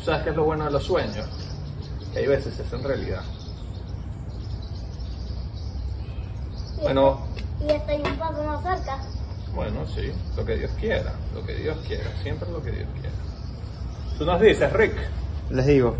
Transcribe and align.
¿Tú 0.00 0.06
sabes 0.06 0.22
qué 0.22 0.30
es 0.30 0.36
lo 0.36 0.44
bueno 0.44 0.64
de 0.64 0.70
los 0.70 0.84
sueños? 0.84 1.26
Que 2.14 2.20
hay 2.20 2.26
veces 2.26 2.54
se 2.54 2.62
hacen 2.62 2.82
realidad. 2.82 3.20
Y 6.78 6.82
Bueno. 6.82 7.18
y 7.60 7.70
estoy 7.70 7.96
un 7.96 8.18
paso 8.18 8.42
más 8.42 8.62
cerca. 8.62 8.98
Bueno, 9.54 9.80
sí, 9.94 10.10
lo 10.38 10.44
que 10.46 10.56
Dios 10.56 10.70
quiera, 10.80 11.12
lo 11.34 11.44
que 11.44 11.54
Dios 11.54 11.76
quiera, 11.86 12.10
siempre 12.22 12.50
lo 12.50 12.62
que 12.62 12.70
Dios 12.70 12.88
quiera. 12.94 13.14
Tú 14.16 14.24
nos 14.24 14.40
dices, 14.40 14.72
Rick. 14.72 14.94
Les 15.50 15.66
digo. 15.66 15.94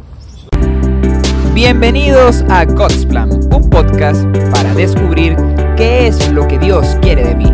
Bienvenidos 1.52 2.42
a 2.48 2.64
God's 2.64 3.04
Plan, 3.04 3.30
un 3.54 3.68
podcast 3.68 4.24
para 4.50 4.72
descubrir 4.72 5.36
qué 5.76 6.06
es 6.06 6.32
lo 6.32 6.48
que 6.48 6.58
Dios 6.58 6.96
quiere 7.02 7.22
de 7.22 7.34
mí, 7.34 7.52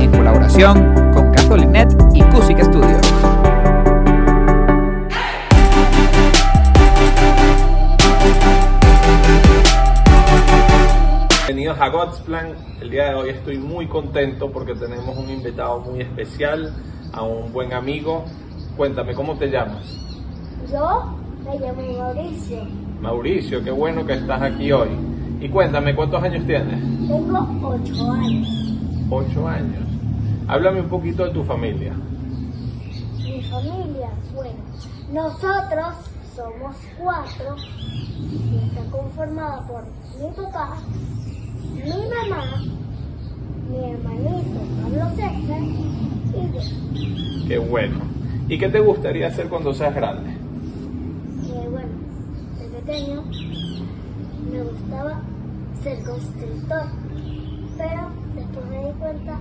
en 0.00 0.10
colaboración 0.10 1.12
con 1.14 1.30
CatholicNet 1.30 1.94
y 2.12 2.22
Cusic 2.22 2.64
Studios. 2.64 3.15
Bienvenidos 11.46 11.80
a 11.80 11.88
God's 11.90 12.18
Plan. 12.22 12.56
El 12.80 12.90
día 12.90 13.10
de 13.10 13.14
hoy 13.14 13.28
estoy 13.28 13.56
muy 13.56 13.86
contento 13.86 14.50
porque 14.50 14.74
tenemos 14.74 15.16
un 15.16 15.30
invitado 15.30 15.78
muy 15.78 16.00
especial, 16.00 16.74
a 17.12 17.22
un 17.22 17.52
buen 17.52 17.72
amigo. 17.72 18.24
Cuéntame, 18.76 19.14
¿cómo 19.14 19.36
te 19.38 19.48
llamas? 19.48 19.84
Yo 20.68 21.16
me 21.44 21.56
llamo 21.60 21.98
Mauricio. 21.98 22.64
Mauricio, 23.00 23.62
qué 23.62 23.70
bueno 23.70 24.04
que 24.04 24.14
estás 24.14 24.42
aquí 24.42 24.72
hoy. 24.72 24.88
Y 25.40 25.48
cuéntame, 25.48 25.94
¿cuántos 25.94 26.20
años 26.20 26.44
tienes? 26.46 26.80
Tengo 27.06 27.48
ocho 27.62 28.10
años. 28.10 28.48
Ocho 29.08 29.46
años. 29.46 29.84
Háblame 30.48 30.80
un 30.80 30.88
poquito 30.88 31.26
de 31.26 31.30
tu 31.30 31.44
familia. 31.44 31.94
Mi 33.22 33.40
familia, 33.44 34.10
bueno, 34.34 34.58
nosotros 35.12 35.94
somos 36.34 36.74
cuatro 36.98 37.54
y 38.18 38.58
está 38.66 38.90
conformada 38.90 39.64
por 39.68 39.84
mi 40.20 40.28
papá, 40.34 40.76
mi 41.84 41.90
mamá, 41.90 42.44
mi 43.70 43.90
hermanito 43.90 44.60
Pablo 44.82 45.10
César 45.16 45.62
y 45.62 46.52
yo. 46.52 47.48
Qué 47.48 47.58
bueno. 47.58 48.00
¿Y 48.48 48.58
qué 48.58 48.68
te 48.68 48.80
gustaría 48.80 49.28
hacer 49.28 49.48
cuando 49.48 49.74
seas 49.74 49.94
grande? 49.94 50.30
Que 51.46 51.68
bueno, 51.68 51.88
de 52.60 52.68
pequeño 52.80 53.22
me 54.52 54.62
gustaba 54.62 55.20
ser 55.82 56.02
constructor, 56.04 56.82
pero 57.76 58.10
después 58.34 58.66
me 58.66 58.78
di 58.86 58.92
cuenta 58.98 59.38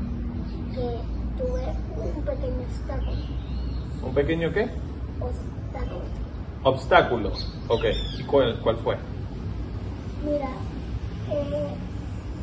que 0.74 1.00
tuve 1.38 1.64
un 1.98 2.24
pequeño 2.24 2.62
obstáculo. 2.68 3.18
¿Un 4.04 4.14
pequeño 4.14 4.52
qué? 4.54 4.70
obstáculo. 5.20 6.02
Obstáculo. 6.64 7.32
Ok. 7.68 7.86
¿Y 8.20 8.24
cuál, 8.24 8.60
cuál 8.62 8.78
fue? 8.78 8.98
Mira, 10.26 10.50
eh, 11.32 11.68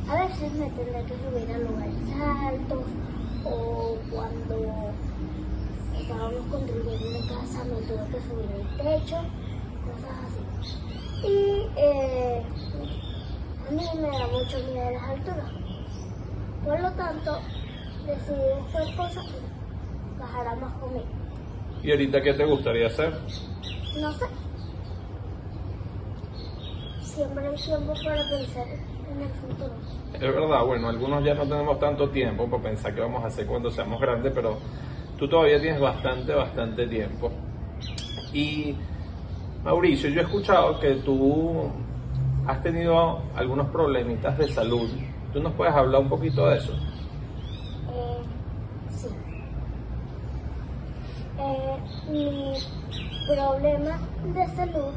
a 0.08 0.24
veces 0.24 0.52
me 0.52 0.66
tendré 0.70 1.04
que 1.04 1.14
subir 1.14 1.54
a 1.54 1.58
lugares 1.58 1.94
altos 2.20 2.84
o 3.44 3.96
cuando 4.10 4.92
estábamos 5.98 6.46
construyendo 6.50 7.08
una 7.08 7.28
casa 7.28 7.64
me 7.64 7.80
tuve 7.86 8.06
que 8.10 8.20
subir 8.20 8.46
al 8.52 8.76
techo, 8.78 9.16
cosas 9.86 10.16
así. 10.26 11.26
Y 11.26 11.68
eh, 11.76 12.42
a 13.68 13.70
mí 13.70 13.82
me 13.96 14.18
da 14.18 14.26
mucho 14.26 14.58
miedo 14.72 14.90
las 14.90 15.02
alturas. 15.02 15.50
Por 16.64 16.80
lo 16.80 16.90
tanto, 16.92 17.38
decidí 18.06 18.60
buscar 18.60 18.96
cosas 18.96 19.24
que 19.26 20.20
bajaran 20.20 20.60
más 20.60 20.74
conmigo. 20.74 21.06
¿Y 21.82 21.90
ahorita 21.90 22.22
qué 22.22 22.34
te 22.34 22.44
gustaría 22.44 22.86
hacer? 22.86 23.12
No 24.00 24.12
sé. 24.12 24.26
Siempre 27.02 27.46
hay 27.46 27.56
tiempo 27.56 27.92
para 28.04 28.22
pensar 28.28 28.66
en 29.12 29.22
el 29.22 29.28
futuro. 29.28 29.72
Es 30.14 30.20
verdad, 30.20 30.64
bueno, 30.64 30.88
algunos 30.88 31.24
ya 31.24 31.34
no 31.34 31.42
tenemos 31.42 31.78
tanto 31.78 32.08
tiempo 32.10 32.48
para 32.48 32.62
pensar 32.62 32.94
qué 32.94 33.00
vamos 33.00 33.24
a 33.24 33.26
hacer 33.28 33.46
cuando 33.46 33.70
seamos 33.70 34.00
grandes, 34.00 34.32
pero 34.34 34.58
tú 35.18 35.28
todavía 35.28 35.60
tienes 35.60 35.80
bastante, 35.80 36.34
bastante 36.34 36.86
tiempo. 36.86 37.30
Y 38.32 38.74
Mauricio, 39.64 40.10
yo 40.10 40.20
he 40.20 40.24
escuchado 40.24 40.80
que 40.80 40.94
tú 40.96 41.70
has 42.46 42.62
tenido 42.62 43.22
algunos 43.34 43.68
problemitas 43.68 44.36
de 44.38 44.48
salud. 44.48 44.90
¿Tú 45.32 45.40
nos 45.40 45.52
puedes 45.52 45.74
hablar 45.74 46.00
un 46.02 46.08
poquito 46.08 46.46
de 46.48 46.58
eso? 46.58 46.72
Eh, 47.92 48.22
sí. 48.90 49.08
Eh, 51.38 51.78
mi 52.10 52.54
problema 53.34 53.98
de 54.34 54.46
salud 54.56 54.92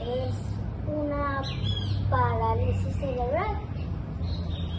es 0.00 0.34
una 0.86 1.42
parálisis 2.10 2.94
cerebral. 2.96 3.60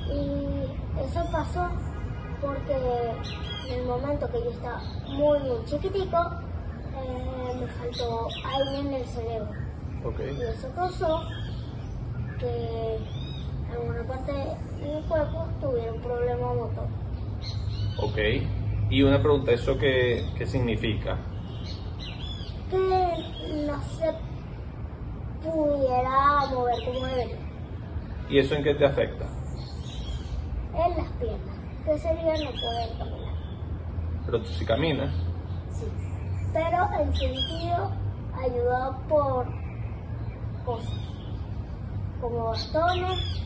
Y 0.08 1.02
eso 1.02 1.24
pasó 1.32 1.70
porque 2.42 2.76
en 3.70 3.80
el 3.80 3.86
momento 3.86 4.30
que 4.32 4.40
yo 4.44 4.52
estaba 4.52 4.82
muy, 5.08 5.40
muy 5.40 5.66
chiquitico, 5.66 6.18
eh, 6.96 7.56
me 7.60 7.68
faltó 7.68 8.28
aire 8.46 8.80
en 8.80 8.94
el 8.94 9.06
cerebro. 9.06 9.50
Y 10.20 10.42
eso 10.44 10.72
causó 10.76 11.24
que 12.40 13.00
alguna 13.72 14.04
parte 14.08 14.32
de 14.32 14.96
mi 14.96 15.02
cuerpo 15.08 15.48
tuviera 15.60 15.94
un 15.94 16.02
problema 16.02 16.54
motor. 16.54 16.88
Ok. 17.98 18.18
Y 18.92 19.02
una 19.02 19.20
pregunta, 19.20 19.52
¿eso 19.52 19.78
qué, 19.80 20.30
qué 20.38 20.46
significa? 20.46 21.18
Que 22.70 22.78
no 23.66 23.82
se 23.84 24.14
pudiera 25.46 26.46
mover 26.52 26.86
como 26.86 27.06
debería. 27.06 27.38
¿Y 28.30 28.40
eso 28.40 28.56
en 28.56 28.64
qué 28.64 28.74
te 28.74 28.86
afecta? 28.86 29.26
En 30.74 30.98
las 30.98 31.12
piernas. 31.14 31.56
Que 31.86 31.98
sería 32.00 32.34
no 32.44 32.52
poder 32.52 32.98
caminar. 32.98 33.36
Pero 34.26 34.42
tú 34.42 34.48
sí 34.48 34.66
caminas. 34.66 35.14
Sí. 35.72 35.86
Pero 36.52 36.90
en 37.00 37.16
sentido 37.16 37.92
ayudado 38.44 38.98
por 39.08 39.46
cosas. 40.66 41.00
Como 42.20 42.46
bastones, 42.46 43.44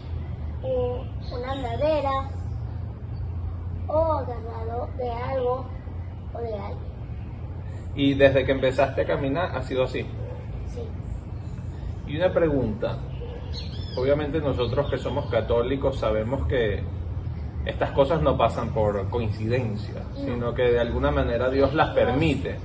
o 0.64 1.04
una 1.36 1.52
andadera, 1.52 2.30
o 3.88 4.14
agarrado 4.14 4.88
de 4.98 5.12
algo 5.12 5.66
o 6.34 6.38
de 6.40 6.54
alguien. 6.54 6.90
Y 7.96 8.14
desde 8.14 8.46
que 8.46 8.52
empezaste 8.52 9.02
a 9.02 9.06
caminar 9.06 9.56
ha 9.56 9.62
sido 9.64 9.84
así. 9.84 10.06
Y 12.10 12.18
una 12.18 12.34
pregunta. 12.34 12.98
Obviamente 13.96 14.40
nosotros 14.40 14.90
que 14.90 14.98
somos 14.98 15.30
católicos 15.30 16.00
sabemos 16.00 16.48
que 16.48 16.84
estas 17.66 17.92
cosas 17.92 18.22
no 18.22 18.36
pasan 18.36 18.74
por 18.74 19.10
coincidencia, 19.10 20.04
sino 20.16 20.54
que 20.54 20.64
de 20.64 20.80
alguna 20.80 21.12
manera 21.12 21.50
Dios 21.52 21.74
las 21.76 21.90
permite. 21.90 22.58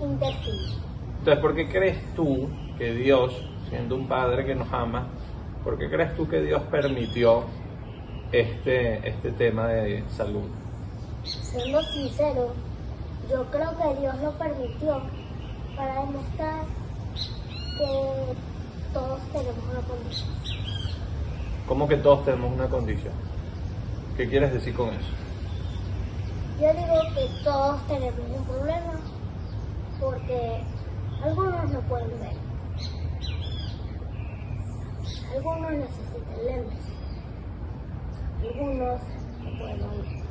Interfiere. 0.00 0.74
Entonces, 1.18 1.42
¿por 1.42 1.56
qué 1.56 1.68
crees 1.68 2.14
tú 2.14 2.48
que 2.78 2.92
Dios, 2.92 3.34
siendo 3.68 3.96
un 3.96 4.06
Padre 4.06 4.44
que 4.44 4.54
nos 4.54 4.72
ama, 4.72 5.08
por 5.64 5.76
qué 5.76 5.90
crees 5.90 6.14
tú 6.14 6.28
que 6.28 6.40
Dios 6.42 6.62
permitió 6.70 7.44
este, 8.30 9.08
este 9.08 9.32
tema 9.32 9.66
de 9.66 10.04
salud? 10.10 10.44
Siendo 11.24 11.82
sincero, 11.82 12.52
yo 13.28 13.44
creo 13.50 13.70
que 13.76 14.00
Dios 14.00 14.14
lo 14.22 14.30
permitió 14.32 15.02
para 15.76 15.94
demostrar 16.02 16.64
que 17.78 18.53
todos 18.94 19.20
tenemos 19.32 19.64
una 19.70 19.80
condición. 19.80 20.30
¿Cómo 21.66 21.88
que 21.88 21.96
todos 21.96 22.24
tenemos 22.24 22.52
una 22.52 22.68
condición? 22.68 23.12
¿Qué 24.16 24.28
quieres 24.28 24.52
decir 24.52 24.74
con 24.74 24.90
eso? 24.90 25.10
Yo 26.60 26.72
digo 26.72 27.00
que 27.14 27.42
todos 27.42 27.86
tenemos 27.88 28.20
un 28.38 28.44
problema 28.44 29.00
porque 30.00 30.62
algunos 31.22 31.70
no 31.70 31.80
pueden 31.80 32.20
ver. 32.20 32.36
Algunos 35.34 35.72
necesitan 35.72 36.44
lentes. 36.46 36.84
Algunos 38.40 39.00
no 39.42 39.58
pueden 39.58 39.82
oír. 39.82 40.24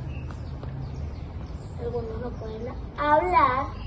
Algunos 1.80 2.20
no 2.22 2.30
pueden 2.30 2.68
hablar. 2.96 3.83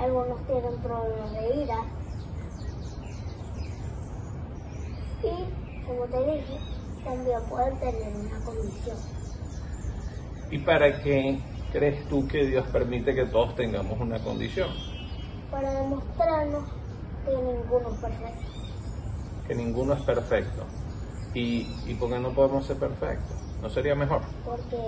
Algunos 0.00 0.46
tienen 0.46 0.78
problemas 0.78 1.32
de 1.32 1.62
ira. 1.62 1.84
Y, 5.22 5.86
como 5.86 6.04
te 6.06 6.18
dije, 6.32 6.58
también 7.04 7.40
pueden 7.50 7.78
tener 7.78 8.16
una 8.16 8.44
condición. 8.44 8.96
¿Y 10.50 10.58
para 10.58 11.02
qué 11.02 11.38
crees 11.70 12.08
tú 12.08 12.26
que 12.26 12.46
Dios 12.46 12.66
permite 12.68 13.14
que 13.14 13.26
todos 13.26 13.54
tengamos 13.56 14.00
una 14.00 14.18
condición? 14.20 14.70
Para 15.50 15.70
demostrarnos 15.70 16.64
que 17.26 17.32
ninguno 17.32 17.90
es 17.90 17.98
perfecto. 18.00 18.46
Que 19.46 19.54
ninguno 19.54 19.92
es 19.92 20.00
perfecto. 20.00 20.64
¿Y, 21.34 21.68
y 21.86 21.94
por 22.00 22.08
qué 22.08 22.18
no 22.18 22.30
podemos 22.30 22.64
ser 22.66 22.78
perfectos? 22.78 23.36
¿No 23.60 23.68
sería 23.68 23.94
mejor? 23.94 24.22
Porque 24.46 24.78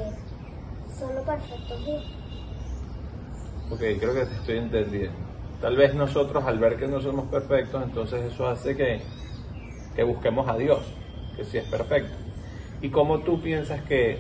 solo 0.99 1.23
perfecto 1.23 1.77
Dios. 1.85 2.22
Ok, 3.73 3.79
creo 3.79 4.13
que 4.13 4.27
te 4.27 4.35
estoy 4.35 4.59
entendiendo. 4.59 5.17
Tal 5.63 5.77
vez 5.77 5.95
nosotros 5.95 6.45
al 6.45 6.59
ver 6.59 6.77
que 6.77 6.87
no 6.87 7.01
somos 7.01 7.29
perfectos, 7.29 7.83
entonces 7.83 8.31
eso 8.31 8.47
hace 8.47 8.77
que, 8.77 9.01
que 9.97 10.03
busquemos 10.03 10.47
a 10.47 10.59
Dios, 10.59 10.81
que 11.35 11.45
sí 11.47 11.57
es 11.57 11.65
perfecto. 11.65 12.15
¿Y 12.83 12.91
cómo 12.91 13.21
tú 13.21 13.41
piensas 13.41 13.81
que 13.85 14.19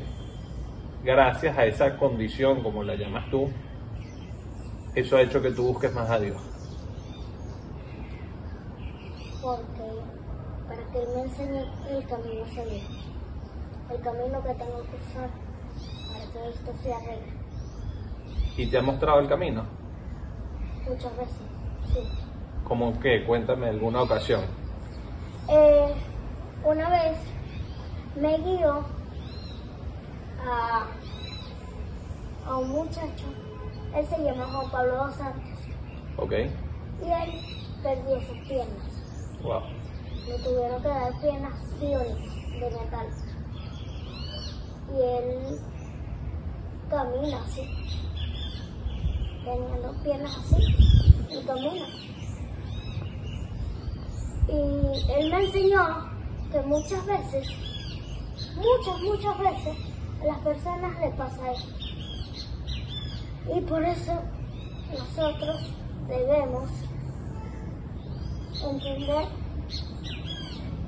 gracias 1.04 1.58
a 1.58 1.66
esa 1.66 1.98
condición, 1.98 2.62
como 2.62 2.82
la 2.82 2.94
llamas 2.94 3.28
tú, 3.30 3.50
eso 4.94 5.18
ha 5.18 5.20
hecho 5.20 5.42
que 5.42 5.50
tú 5.50 5.64
busques 5.64 5.92
más 5.92 6.08
a 6.08 6.18
Dios? 6.18 6.40
Porque 9.42 9.66
para 10.66 10.82
que 10.92 10.98
Él 10.98 11.08
me 11.14 11.22
enseñe 11.24 11.62
el 11.90 12.06
camino 12.06 12.42
a 12.42 12.48
seguir, 12.48 12.84
el 13.90 14.00
camino 14.00 14.42
que 14.42 14.54
tengo 14.54 14.82
que 14.82 14.96
usar 15.10 15.28
para 16.10 16.32
que 16.32 16.48
esto 16.48 16.72
se 16.82 16.94
arregle. 16.94 17.41
¿Y 18.56 18.66
te 18.66 18.78
ha 18.78 18.82
mostrado 18.82 19.20
el 19.20 19.28
camino? 19.28 19.64
Muchas 20.88 21.16
veces, 21.16 21.36
sí. 21.92 22.00
¿Cómo 22.64 22.98
que? 23.00 23.24
Cuéntame 23.24 23.68
alguna 23.68 24.02
ocasión. 24.02 24.42
Eh, 25.48 25.94
una 26.64 26.88
vez 26.90 27.18
me 28.20 28.36
guió 28.38 28.84
a, 30.46 30.86
a 32.46 32.56
un 32.56 32.68
muchacho, 32.70 33.24
él 33.94 34.06
se 34.06 34.22
llama 34.22 34.46
Juan 34.46 34.70
Pablo 34.70 34.96
dos 35.06 35.14
Santos, 35.16 35.42
Ok. 36.18 36.32
y 36.32 37.10
él 37.10 37.40
perdió 37.82 38.20
sus 38.20 38.38
piernas. 38.46 39.38
Wow. 39.42 39.62
Le 40.28 40.38
tuvieron 40.38 40.82
que 40.82 40.88
dar 40.88 41.20
piernas 41.20 41.80
biónicas 41.80 42.36
de 42.50 42.70
metal. 42.70 43.06
Y 44.92 45.00
él 45.00 45.60
camina 46.90 47.42
así, 47.42 47.62
teniendo 49.44 49.92
piernas 50.02 50.36
así, 50.36 50.56
y 51.30 51.44
camina. 51.44 51.86
Y 54.48 55.12
él 55.12 55.30
me 55.30 55.44
enseñó 55.44 56.10
que 56.50 56.60
muchas 56.62 57.06
veces, 57.06 57.48
muchas, 58.56 59.02
muchas 59.02 59.38
veces, 59.38 59.76
a 60.20 60.26
las 60.26 60.38
personas 60.40 61.00
les 61.00 61.14
pasa 61.14 61.52
esto. 61.52 61.72
Y 63.56 63.60
por 63.62 63.82
eso 63.82 64.12
nosotros 64.92 65.72
debemos 66.08 66.70
entender 68.62 69.26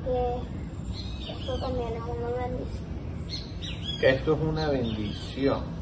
que 0.04 1.32
esto 1.32 1.58
también 1.60 1.94
es 1.94 2.02
una 2.02 2.28
bendición. 2.46 2.84
Esto 4.02 4.34
es 4.34 4.40
una 4.40 4.68
bendición. 4.68 5.73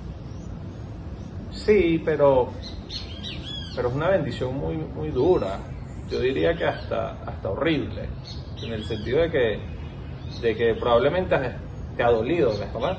Sí, 1.65 2.03
pero, 2.05 2.49
pero 3.77 3.89
es 3.89 3.95
una 3.95 4.09
bendición 4.09 4.57
muy, 4.57 4.77
muy 4.77 5.09
dura. 5.11 5.59
Yo 6.11 6.21
diría 6.21 6.55
que 6.57 6.65
hasta, 6.65 7.23
hasta 7.25 7.51
horrible. 7.51 8.09
En 8.63 8.73
el 8.73 8.85
sentido 8.85 9.23
de 9.23 9.31
que, 9.31 9.61
de 10.41 10.57
que 10.57 10.75
probablemente 10.75 11.37
te 11.97 12.03
ha 12.03 12.11
dolido, 12.11 12.51
¿verdad? 12.59 12.99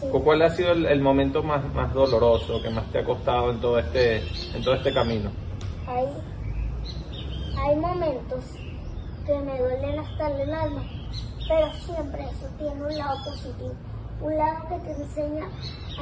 Sí. 0.00 0.06
¿Cuál 0.12 0.42
ha 0.42 0.50
sido 0.50 0.72
el, 0.72 0.86
el 0.86 1.00
momento 1.00 1.42
más, 1.42 1.64
más 1.72 1.92
doloroso 1.94 2.60
que 2.62 2.68
más 2.70 2.90
te 2.92 2.98
ha 2.98 3.04
costado 3.04 3.50
en 3.50 3.60
todo 3.60 3.78
este, 3.78 4.18
en 4.54 4.62
todo 4.62 4.74
este 4.74 4.92
camino? 4.92 5.30
Hay, 5.86 6.06
hay 7.58 7.76
momentos 7.76 8.44
que 9.24 9.38
me 9.38 9.58
duelen 9.58 9.98
hasta 9.98 10.42
el 10.42 10.52
alma, 10.52 10.82
pero 11.48 11.72
siempre 11.72 12.22
eso 12.24 12.46
tiene 12.58 12.82
un 12.84 12.98
lado 12.98 13.16
positivo, 13.24 13.72
un 14.20 14.36
lado 14.36 14.68
que 14.68 14.78
te 14.80 14.92
enseña 15.02 15.46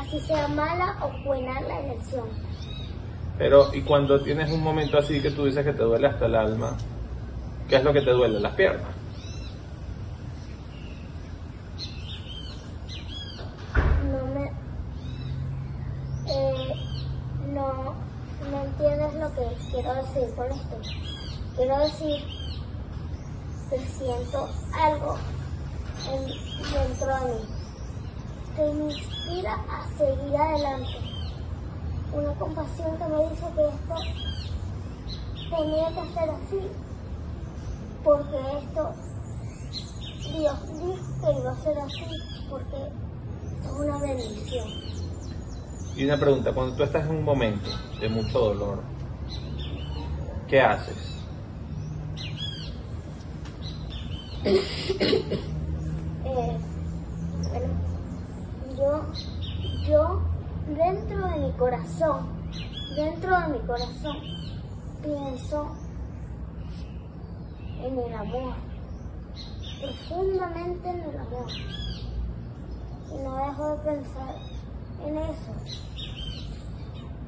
así 0.01 0.21
sea 0.21 0.49
mala 0.49 0.97
o 1.03 1.11
buena 1.27 1.61
la 1.63 1.81
elección. 1.81 2.29
Pero, 3.39 3.75
y 3.75 3.83
cuando 3.83 4.21
tienes 4.23 4.51
un 4.53 4.63
momento 4.63 4.97
así 4.99 5.21
que 5.21 5.31
tú 5.31 5.45
dices 5.47 5.65
que 5.65 5.73
te 5.73 5.83
duele 5.83 6.07
hasta 6.07 6.27
el 6.27 6.35
alma, 6.37 6.77
¿qué 7.69 7.77
es 7.77 7.85
lo 7.85 7.93
que 7.93 8.01
te 8.03 8.11
duele? 8.13 8.39
Las 8.41 8.55
piernas. 8.55 8.87
No 14.11 14.27
me... 14.35 14.45
eh, 16.27 16.75
no, 17.53 17.95
no 18.51 18.65
entiendes 18.65 19.15
lo 19.15 19.35
que 19.35 19.57
quiero 19.71 19.95
decir 19.95 20.35
con 20.37 20.47
esto. 20.53 20.77
Quiero 21.57 21.79
decir 21.81 22.25
que 23.71 23.79
siento 23.79 24.49
algo 24.81 25.17
en- 26.13 26.27
dentro 26.73 27.07
de 27.27 27.35
mí 27.35 27.54
que 28.57 28.63
me 28.63 28.93
inspira 28.93 29.55
a 29.69 29.87
seguir 29.99 30.37
adelante. 30.37 30.99
Una 32.13 32.33
compasión 32.35 32.97
que 32.97 33.05
me 33.05 33.29
dice 33.29 33.47
que 33.57 33.69
esto 33.69 33.95
tenía 35.57 35.89
que 35.89 36.15
ser 36.15 36.31
así, 36.31 36.61
porque 38.05 38.37
esto 38.63 38.93
Dios 40.33 40.59
dijo 40.73 40.97
que 41.21 41.41
iba 41.41 41.51
a 41.51 41.57
ser 41.57 41.79
así, 41.79 42.05
porque 42.49 42.77
es 43.63 43.71
una 43.71 43.99
bendición. 43.99 44.69
Y 45.97 46.05
una 46.05 46.19
pregunta, 46.19 46.53
cuando 46.53 46.77
tú 46.77 46.83
estás 46.83 47.05
en 47.05 47.17
un 47.17 47.25
momento 47.25 47.71
de 48.01 48.09
mucho 48.09 48.39
dolor, 48.39 48.83
¿qué 50.49 50.61
haces? 50.61 50.97
Eh, 54.45 54.71
bueno, 56.23 56.59
yo, 58.77 59.03
yo, 59.87 60.21
dentro 60.69 61.29
de 61.29 61.39
mi 61.39 61.53
corazón, 61.53 62.27
dentro 62.97 63.41
de 63.41 63.49
mi 63.49 63.59
corazón, 63.61 64.17
pienso 65.03 65.77
en 67.83 67.99
el 67.99 68.15
amor, 68.15 68.55
profundamente 69.81 70.89
en 70.89 71.01
el 71.01 71.19
amor. 71.19 71.47
Y 73.13 73.23
no 73.23 73.37
dejo 73.37 73.69
de 73.69 73.77
pensar 73.85 74.35
en 75.07 75.19
eso. 75.19 75.53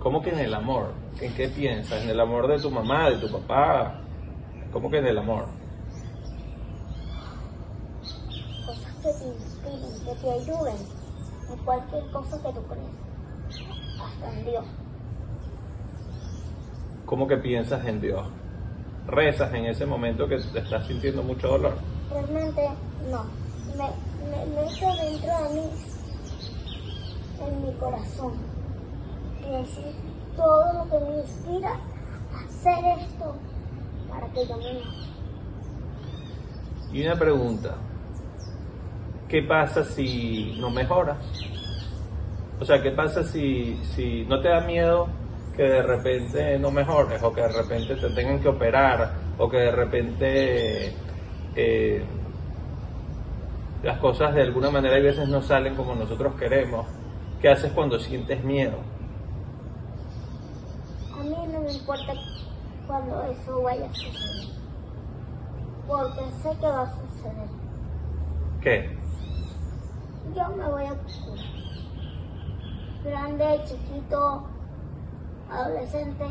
¿Cómo 0.00 0.22
que 0.22 0.31
en 0.31 0.40
el 0.40 0.54
amor? 0.54 0.92
¿En 1.20 1.34
qué 1.34 1.49
piensas? 1.49 2.02
¿En 2.02 2.10
el 2.10 2.20
amor 2.20 2.49
de 2.49 2.58
tu 2.58 2.70
mamá, 2.70 3.10
de 3.10 3.19
tu 3.19 3.31
papá? 3.31 4.00
¿Cómo 4.72 4.90
que 4.90 4.99
en 4.99 5.06
el 5.06 5.19
amor? 5.19 5.46
Cosas 8.66 8.92
que 9.02 9.12
te 9.12 9.26
inspiren, 9.26 10.04
que 10.04 10.14
te 10.20 10.31
ayuden 10.31 10.95
en 11.50 11.58
cualquier 11.64 12.10
cosa 12.10 12.37
que 12.43 12.52
tú 12.52 12.62
crees. 12.66 14.00
Hasta 14.00 14.32
en 14.32 14.44
Dios. 14.44 14.64
¿Cómo 17.04 17.28
que 17.28 17.37
piensas 17.37 17.85
en 17.87 18.00
Dios? 18.00 18.26
¿Rezas 19.06 19.54
en 19.54 19.66
ese 19.66 19.87
momento 19.87 20.26
que 20.26 20.38
te 20.38 20.59
estás 20.59 20.87
sintiendo 20.87 21.23
mucho 21.23 21.49
dolor? 21.49 21.75
Realmente 22.11 22.68
no. 23.11 23.25
Me, 23.76 23.90
me 24.30 24.47
meto 24.47 24.87
dentro 24.97 25.42
de 25.42 25.54
mí, 25.54 25.71
en 27.40 27.66
mi 27.66 27.73
corazón. 27.75 28.32
Pienso 29.38 29.80
en 29.80 30.37
todo 30.37 30.73
lo 30.73 30.90
que 30.90 30.99
me 31.04 31.18
inspira 31.21 31.71
a 32.35 32.44
hacer 32.44 32.99
esto 32.99 33.35
para 34.09 34.26
que 34.32 34.47
yo 34.47 34.56
me. 34.56 34.82
Y 36.92 37.06
una 37.06 37.16
pregunta, 37.16 37.76
¿qué 39.28 39.42
pasa 39.42 39.85
si 39.85 40.56
no 40.59 40.71
mejoras? 40.71 41.18
O 42.61 42.64
sea, 42.64 42.83
¿qué 42.83 42.90
pasa 42.90 43.23
si, 43.23 43.76
si 43.95 44.25
no 44.25 44.40
te 44.40 44.49
da 44.49 44.61
miedo 44.61 45.09
que 45.56 45.62
de 45.62 45.83
repente 45.83 46.59
no 46.59 46.71
mejores 46.71 47.23
o 47.23 47.33
que 47.33 47.40
de 47.42 47.49
repente 47.49 47.97
te 47.97 48.11
tengan 48.11 48.40
que 48.40 48.49
operar 48.49 49.12
o 49.38 49.49
que 49.49 49.56
de 49.56 49.71
repente 49.73 50.95
eh, 51.54 52.04
las 53.83 53.99
cosas 53.99 54.35
de 54.35 54.42
alguna 54.42 54.71
manera 54.71 54.97
a 54.97 55.00
veces 55.00 55.28
no 55.28 55.42
salen 55.42 55.75
como 55.75 55.95
nosotros 55.95 56.35
queremos? 56.35 56.87
¿Qué 57.40 57.49
haces 57.49 57.73
cuando 57.73 57.99
sientes 57.99 58.42
miedo? 58.42 58.78
A 61.14 61.23
mí 61.23 61.37
no 61.52 61.61
me 61.61 61.73
importa 61.73 62.12
cuando 62.87 63.23
eso 63.25 63.62
vaya 63.62 63.87
a 63.87 63.95
suceder. 63.95 64.56
Porque 65.87 66.21
sé 66.42 66.50
que 66.59 66.66
va 66.66 66.83
a 66.83 66.90
suceder. 66.90 67.49
¿Qué? 68.61 69.05
Yo 70.35 70.49
me 70.56 70.64
voy 70.68 70.85
a 70.85 70.95
curar. 70.95 71.47
Grande, 73.04 73.61
chiquito, 73.66 74.45
adolescente, 75.50 76.25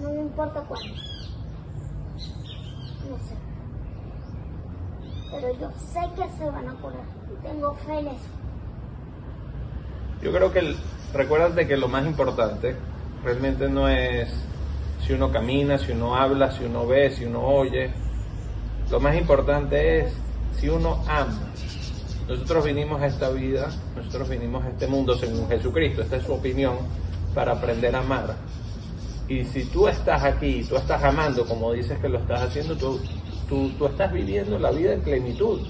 no 0.00 0.08
me 0.10 0.20
importa 0.22 0.60
cuándo. 0.62 0.94
No 3.10 3.18
sé. 3.18 3.34
Pero 5.30 5.58
yo 5.58 5.70
sé 5.76 6.00
que 6.16 6.28
se 6.38 6.44
van 6.50 6.68
a 6.68 6.72
curar. 6.74 7.04
Y 7.30 7.46
tengo 7.46 7.74
fe 7.74 7.98
en 7.98 8.08
eso. 8.08 8.28
Yo 10.22 10.32
creo 10.32 10.52
que, 10.52 10.58
el- 10.60 10.76
recuérdate 11.12 11.66
que 11.66 11.76
lo 11.76 11.88
más 11.88 12.06
importante 12.06 12.76
realmente 13.24 13.68
no 13.68 13.88
es 13.88 14.32
si 15.06 15.12
uno 15.12 15.30
camina, 15.32 15.78
si 15.78 15.92
uno 15.92 16.14
habla, 16.16 16.50
si 16.52 16.64
uno 16.64 16.86
ve, 16.86 17.10
si 17.10 17.24
uno 17.26 17.40
oye. 17.40 17.92
Lo 18.90 19.00
más 19.00 19.16
importante 19.16 20.00
es 20.00 20.14
si 20.58 20.68
uno 20.68 21.02
ama. 21.08 21.38
Nosotros 22.28 22.64
vinimos 22.64 23.00
a 23.02 23.06
esta 23.06 23.30
vida, 23.30 23.68
nosotros 23.96 24.28
vinimos 24.28 24.64
a 24.64 24.68
este 24.68 24.86
mundo 24.86 25.16
según 25.16 25.48
Jesucristo, 25.48 26.02
esta 26.02 26.16
es 26.16 26.24
su 26.24 26.32
opinión, 26.32 26.76
para 27.34 27.52
aprender 27.52 27.94
a 27.96 27.98
amar. 27.98 28.36
Y 29.28 29.44
si 29.44 29.64
tú 29.64 29.88
estás 29.88 30.22
aquí, 30.22 30.64
tú 30.68 30.76
estás 30.76 31.02
amando 31.02 31.44
como 31.46 31.72
dices 31.72 31.98
que 31.98 32.08
lo 32.08 32.18
estás 32.18 32.42
haciendo, 32.42 32.76
tú, 32.76 33.00
tú, 33.48 33.70
tú 33.78 33.86
estás 33.86 34.12
viviendo 34.12 34.58
la 34.58 34.70
vida 34.70 34.92
en 34.92 35.00
plenitud. 35.00 35.60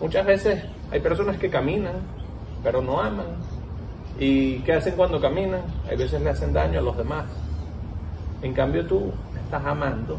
Muchas 0.00 0.26
veces 0.26 0.64
hay 0.90 1.00
personas 1.00 1.38
que 1.38 1.48
caminan, 1.48 1.94
pero 2.62 2.82
no 2.82 3.00
aman. 3.00 3.36
¿Y 4.18 4.58
qué 4.60 4.74
hacen 4.74 4.94
cuando 4.96 5.20
caminan? 5.20 5.62
Hay 5.88 5.96
veces 5.96 6.20
le 6.20 6.30
hacen 6.30 6.52
daño 6.52 6.80
a 6.80 6.82
los 6.82 6.96
demás. 6.96 7.24
En 8.42 8.52
cambio 8.52 8.86
tú 8.86 9.12
estás 9.44 9.64
amando 9.64 10.18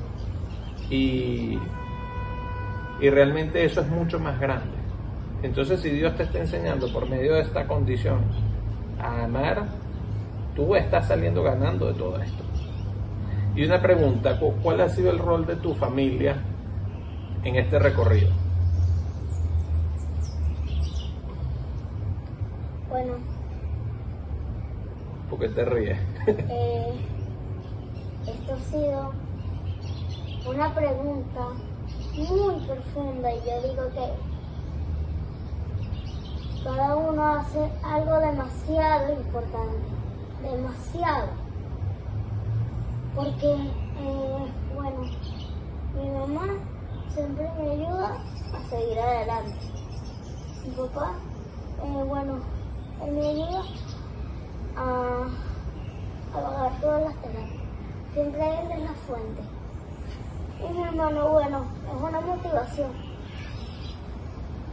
y, 0.89 1.59
y 2.99 3.09
realmente 3.09 3.63
eso 3.63 3.81
es 3.81 3.87
mucho 3.87 4.19
más 4.19 4.39
grande. 4.39 4.82
Entonces 5.43 5.81
si 5.81 5.89
Dios 5.89 6.15
te 6.15 6.23
está 6.23 6.39
enseñando 6.39 6.91
por 6.91 7.07
medio 7.07 7.35
de 7.35 7.41
esta 7.41 7.67
condición 7.67 8.21
a 8.99 9.25
amar, 9.25 9.65
tú 10.55 10.75
estás 10.75 11.07
saliendo 11.07 11.43
ganando 11.43 11.87
de 11.87 11.93
todo 11.93 12.21
esto. 12.21 12.43
Y 13.55 13.65
una 13.65 13.81
pregunta, 13.81 14.39
¿cuál 14.39 14.81
ha 14.81 14.89
sido 14.89 15.11
el 15.11 15.19
rol 15.19 15.45
de 15.45 15.57
tu 15.57 15.75
familia 15.75 16.37
en 17.43 17.55
este 17.57 17.77
recorrido? 17.77 18.31
Bueno, 22.89 23.13
¿Por 25.29 25.39
qué 25.39 25.49
te 25.49 25.65
ríes? 25.65 25.97
eh, 26.27 26.93
esto 28.27 28.53
ha 28.53 28.59
sido 28.59 29.11
una 30.47 30.73
pregunta 30.75 31.47
muy 32.15 32.65
profunda 32.65 33.33
y 33.33 33.37
yo 33.37 33.69
digo 33.69 33.89
que 33.93 34.13
cada 36.63 36.95
uno 36.95 37.21
hace 37.23 37.71
algo 37.83 38.19
demasiado 38.19 39.13
importante, 39.13 39.87
demasiado. 40.41 41.27
Porque, 43.15 43.53
eh, 43.53 44.51
bueno, 44.73 45.01
mi 45.95 46.09
mamá 46.09 46.53
siempre 47.09 47.49
me 47.59 47.71
ayuda 47.71 48.17
a 48.53 48.69
seguir 48.69 48.97
adelante. 48.97 49.57
Mi 50.65 50.71
papá, 50.71 51.11
eh, 51.83 52.03
bueno, 52.07 52.35
él 53.03 53.11
me 53.11 53.27
ayuda 53.27 53.61
a, 54.77 55.27
a 56.31 56.41
pagar 56.41 56.81
todas 56.81 57.03
las 57.03 57.15
terapias. 57.21 57.63
Siempre 58.13 58.59
él 58.61 58.71
es 58.71 58.79
la 58.79 58.93
fuente. 59.05 59.41
Y 60.59 60.73
mi 60.73 60.83
hermano, 60.83 61.29
bueno, 61.29 61.65
es 61.93 62.01
una 62.01 62.21
motivación. 62.21 62.91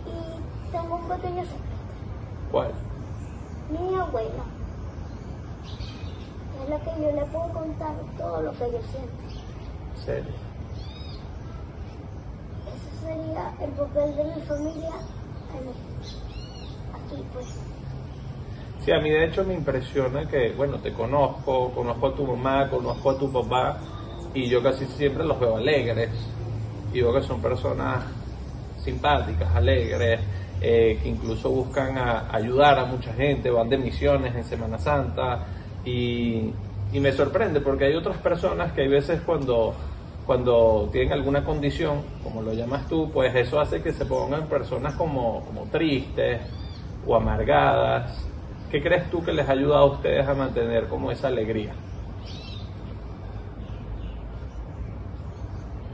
Y 0.07 0.71
tengo 0.71 0.95
un 0.95 1.09
pequeño 1.09 1.43
secreto. 1.43 1.70
¿Cuál? 2.51 2.73
Mi 3.71 3.95
abuela. 3.97 4.45
Es 6.63 6.69
la 6.69 6.79
que 6.81 6.91
yo 7.01 7.13
le 7.13 7.25
puedo 7.27 7.49
contar 7.53 7.95
todo 8.19 8.43
lo 8.43 8.53
que 8.53 8.59
yo 8.59 8.81
siento. 8.91 9.41
Serio. 10.05 10.33
Ese 12.67 13.07
sería 13.07 13.55
el 13.61 13.71
papel 13.71 14.17
de 14.17 14.25
mi 14.25 14.41
familia 14.43 14.91
aquí, 16.95 17.25
pues. 17.33 17.47
Sí, 18.85 18.93
a 18.93 19.01
mí 19.01 19.11
de 19.11 19.27
hecho 19.27 19.45
me 19.45 19.55
impresiona 19.55 20.27
que, 20.27 20.53
bueno, 20.53 20.79
te 20.79 20.93
conozco, 20.93 21.71
conozco 21.71 22.07
a 22.09 22.15
tu 22.15 22.27
mamá, 22.27 22.69
conozco 22.71 23.11
a 23.11 23.19
tu 23.19 23.31
papá 23.31 23.79
y 24.33 24.49
yo 24.49 24.63
casi 24.63 24.87
siempre 24.87 25.25
los 25.25 25.39
veo 25.39 25.57
alegres. 25.57 26.11
Y 26.93 27.03
veo 27.03 27.13
que 27.13 27.23
son 27.23 27.41
personas 27.41 28.05
simpáticas, 28.83 29.55
alegres, 29.55 30.21
eh, 30.61 30.99
que 31.03 31.09
incluso 31.09 31.51
buscan 31.51 31.97
a- 31.97 32.29
ayudar 32.35 32.79
a 32.79 32.85
mucha 32.85 33.13
gente, 33.15 33.51
van 33.51 33.69
de 33.69 33.79
misiones 33.79 34.35
en 34.35 34.45
Semana 34.45 34.79
Santa 34.79 35.47
y, 35.85 36.53
me 36.93 37.13
sorprende 37.13 37.61
porque 37.61 37.85
hay 37.87 37.95
otras 37.95 38.19
personas 38.19 38.73
que 38.73 38.83
hay 38.83 38.89
veces 38.89 39.21
cuando, 39.23 39.75
cuando 40.27 40.89
tienen 40.93 41.13
alguna 41.13 41.45
condición, 41.45 42.03
como 42.23 42.43
lo 42.43 42.53
llamas 42.53 42.89
tú, 42.89 43.11
pues 43.13 43.35
eso 43.35 43.61
hace 43.61 43.81
que 43.81 43.93
se 43.93 44.05
pongan 44.05 44.49
personas 44.49 44.95
como, 44.97 45.45
como 45.47 45.67
tristes 45.71 46.43
o 47.07 47.17
amargadas. 47.17 48.27
¿Qué 48.71 48.83
crees 48.83 49.09
tú 49.11 49.25
que 49.25 49.33
les 49.33 49.49
ayuda 49.49 49.79
a 49.79 49.85
ustedes 49.85 50.27
a 50.29 50.35
mantener 50.35 50.89
como 50.89 51.11
esa 51.11 51.29
alegría? 51.29 51.73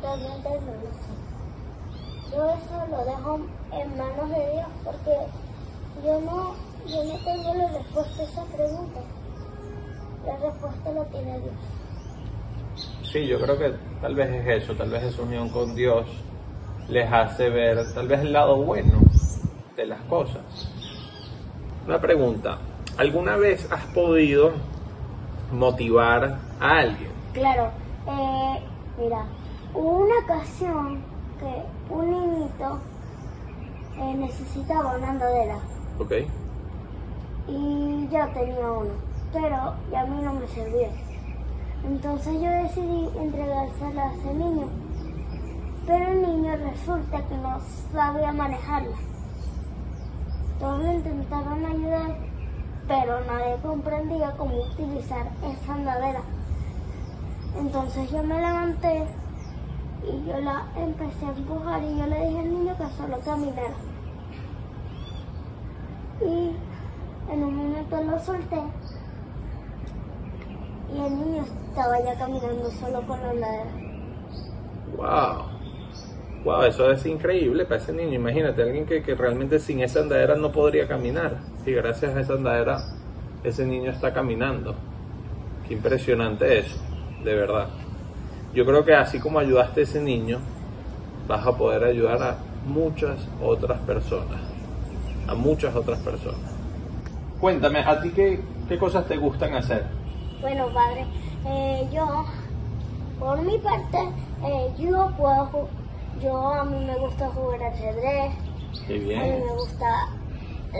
Realmente 0.02 0.48
no 0.48 0.72
lo. 0.72 1.25
Yo 2.36 2.44
eso 2.50 2.86
lo 2.90 3.02
dejo 3.02 3.40
en 3.72 3.96
manos 3.96 4.28
de 4.28 4.50
Dios 4.52 4.66
porque 4.84 5.16
yo 6.04 6.20
no, 6.20 6.54
yo 6.86 7.04
no 7.04 7.18
tengo 7.24 7.54
la 7.54 7.78
respuesta 7.78 8.22
a 8.22 8.24
esa 8.26 8.44
pregunta. 8.44 9.00
La 10.26 10.36
respuesta 10.36 10.92
la 10.92 11.04
tiene 11.06 11.40
Dios. 11.40 11.54
Sí, 13.10 13.26
yo 13.26 13.40
creo 13.40 13.56
que 13.56 13.72
tal 14.02 14.14
vez 14.14 14.28
es 14.28 14.62
eso, 14.64 14.74
tal 14.74 14.90
vez 14.90 15.04
esa 15.04 15.22
unión 15.22 15.48
con 15.48 15.74
Dios 15.74 16.06
les 16.90 17.10
hace 17.10 17.48
ver 17.48 17.94
tal 17.94 18.06
vez 18.06 18.20
el 18.20 18.34
lado 18.34 18.62
bueno 18.62 18.98
de 19.74 19.86
las 19.86 20.02
cosas. 20.02 20.42
Una 21.86 21.98
pregunta, 22.02 22.58
¿alguna 22.98 23.36
vez 23.36 23.66
has 23.72 23.86
podido 23.94 24.52
motivar 25.52 26.38
a 26.60 26.78
alguien? 26.80 27.10
Claro, 27.32 27.70
eh, 28.06 28.60
mira, 28.98 29.24
hubo 29.72 30.04
una 30.04 30.18
ocasión 30.18 31.02
que 31.40 31.75
un 31.90 32.10
niñito 32.10 32.78
eh, 33.98 34.14
necesitaba 34.14 34.96
una 34.96 35.10
andadera 35.10 35.58
¿Ok? 35.98 36.12
y 37.48 38.08
yo 38.10 38.26
tenía 38.34 38.70
uno, 38.70 38.90
pero 39.32 39.74
ya 39.90 40.00
a 40.00 40.06
mí 40.06 40.20
no 40.22 40.34
me 40.34 40.48
servía. 40.48 40.90
Entonces 41.84 42.34
yo 42.40 42.50
decidí 42.50 43.08
entregársela 43.18 44.02
a 44.02 44.14
ese 44.14 44.34
niño, 44.34 44.68
pero 45.86 46.10
el 46.10 46.22
niño 46.22 46.56
resulta 46.56 47.22
que 47.26 47.36
no 47.36 47.60
sabía 47.92 48.32
manejarla. 48.32 48.96
Todos 50.58 50.82
lo 50.82 50.92
intentaron 50.92 51.64
ayudar, 51.64 52.16
pero 52.88 53.20
nadie 53.26 53.56
comprendía 53.62 54.32
cómo 54.36 54.56
utilizar 54.56 55.28
esa 55.44 55.74
andadera. 55.74 56.22
Entonces 57.58 58.10
yo 58.10 58.22
me 58.24 58.34
levanté 58.34 59.04
y 60.04 60.28
yo 60.28 60.40
la 60.40 60.66
empecé 60.76 61.26
a 61.26 61.30
empujar 61.30 61.82
y 61.82 61.98
yo 61.98 62.06
le 62.06 62.26
dije 62.26 62.38
al 62.38 62.50
niño 62.50 62.76
que 62.76 62.96
solo 62.96 63.18
caminara. 63.24 63.74
Y 66.20 66.56
en 67.32 67.44
un 67.44 67.56
momento 67.56 68.02
lo 68.02 68.18
solté 68.18 68.60
y 70.94 70.98
el 70.98 71.18
niño 71.18 71.44
estaba 71.68 72.00
ya 72.00 72.14
caminando 72.18 72.70
solo 72.70 73.02
con 73.06 73.20
la 73.20 73.30
andadera. 73.30 73.70
¡Wow! 74.96 76.44
¡Wow! 76.44 76.62
Eso 76.62 76.90
es 76.90 77.04
increíble 77.06 77.64
para 77.64 77.80
ese 77.80 77.92
niño. 77.92 78.14
Imagínate, 78.14 78.62
alguien 78.62 78.86
que, 78.86 79.02
que 79.02 79.14
realmente 79.14 79.58
sin 79.58 79.80
esa 79.80 80.00
andadera 80.00 80.36
no 80.36 80.52
podría 80.52 80.86
caminar. 80.86 81.38
Y 81.64 81.72
gracias 81.72 82.14
a 82.14 82.20
esa 82.20 82.34
andadera, 82.34 82.78
ese 83.42 83.66
niño 83.66 83.90
está 83.90 84.12
caminando. 84.12 84.74
Qué 85.66 85.74
impresionante 85.74 86.60
eso, 86.60 86.76
de 87.24 87.34
verdad. 87.34 87.68
Yo 88.56 88.64
creo 88.64 88.86
que 88.86 88.94
así 88.94 89.20
como 89.20 89.38
ayudaste 89.38 89.80
a 89.80 89.82
ese 89.82 90.00
niño, 90.00 90.38
vas 91.28 91.46
a 91.46 91.52
poder 91.54 91.84
ayudar 91.84 92.22
a 92.22 92.38
muchas 92.64 93.18
otras 93.42 93.78
personas. 93.80 94.40
A 95.28 95.34
muchas 95.34 95.76
otras 95.76 95.98
personas. 95.98 96.40
Cuéntame, 97.38 97.80
¿a 97.80 98.00
ti 98.00 98.12
qué, 98.12 98.40
qué 98.66 98.78
cosas 98.78 99.04
te 99.06 99.18
gustan 99.18 99.54
hacer? 99.54 99.84
Bueno, 100.40 100.68
padre, 100.72 101.04
eh, 101.44 101.86
yo, 101.92 102.24
por 103.18 103.42
mi 103.42 103.58
parte, 103.58 103.98
eh, 104.42 104.72
yo 104.78 105.12
puedo, 105.18 105.68
yo 106.22 106.54
a 106.54 106.64
mí 106.64 106.82
me 106.82 106.96
gusta 106.96 107.28
jugar 107.28 107.62
ajedrez, 107.62 108.32
Qué 108.86 108.94
a 108.94 108.98
mí 108.98 109.04
bien. 109.04 109.44
me 109.44 109.52
gusta 109.52 109.86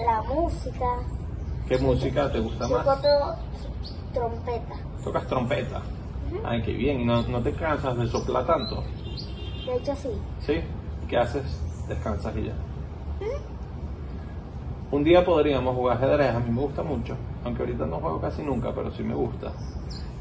la 0.07 0.23
música, 0.23 0.87
¿Qué 1.69 1.77
música 1.77 2.33
te 2.33 2.41
gusta 2.41 2.69
yo 2.71 2.77
más? 2.79 2.87
toco 3.03 3.37
trompeta. 4.15 4.75
Tocas 5.05 5.27
trompeta. 5.27 5.83
Ay, 6.45 6.63
qué 6.63 6.73
bien. 6.73 7.01
¿Y 7.01 7.05
no, 7.05 7.23
no 7.23 7.41
te 7.41 7.53
cansas 7.53 7.97
de 7.97 8.07
soplar 8.07 8.47
tanto? 8.47 8.83
De 9.67 9.77
hecho, 9.77 9.95
sí. 9.97 10.11
¿Sí? 10.41 10.61
¿Qué 11.09 11.17
haces? 11.17 11.63
Descansas 11.89 12.37
y 12.37 12.45
ya. 12.45 12.53
Un 14.91 15.03
día 15.03 15.25
podríamos 15.25 15.75
jugar 15.75 15.97
ajedrez, 15.97 16.35
a 16.35 16.39
mí 16.39 16.51
me 16.51 16.61
gusta 16.61 16.83
mucho, 16.85 17.17
aunque 17.45 17.63
ahorita 17.63 17.87
no 17.87 17.97
juego 17.97 18.21
casi 18.21 18.43
nunca, 18.43 18.73
pero 18.73 18.93
sí 18.93 19.03
me 19.03 19.15
gusta. 19.15 19.51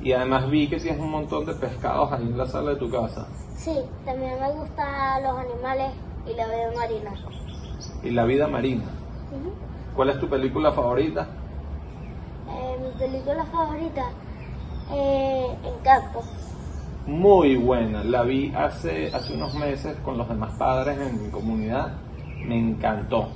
Y 0.02 0.12
además 0.12 0.50
vi 0.50 0.68
que 0.68 0.78
tienes 0.78 1.00
un 1.00 1.12
montón 1.12 1.46
de 1.46 1.54
pescados 1.54 2.12
ahí 2.12 2.24
en 2.24 2.38
la 2.38 2.48
sala 2.48 2.72
de 2.72 2.78
tu 2.78 2.90
casa. 2.90 3.28
Sí, 3.56 3.76
también 4.06 4.40
me 4.40 4.52
gustan 4.54 5.24
los 5.24 5.38
animales 5.38 5.92
y 6.28 6.36
la 6.36 6.48
vida 6.48 6.72
marina. 6.76 7.14
Y 8.04 8.10
la 8.10 8.24
vida 8.26 8.48
marina. 8.48 8.86
¿Cuál 9.96 10.10
es 10.10 10.20
tu 10.20 10.28
película 10.28 10.72
favorita? 10.72 11.28
Eh, 12.50 12.78
mi 12.82 13.00
película 13.00 13.46
favorita, 13.46 14.10
eh, 14.92 15.48
Encanto. 15.64 16.22
Muy 17.08 17.56
buena. 17.56 18.04
La 18.04 18.24
vi 18.24 18.54
hace, 18.56 19.14
hace 19.14 19.34
unos 19.34 19.54
meses 19.54 19.96
con 20.04 20.18
los 20.18 20.28
demás 20.28 20.54
padres 20.58 20.98
en 21.00 21.24
mi 21.24 21.30
comunidad 21.30 21.94
Me 22.46 22.58
encantó. 22.58 23.30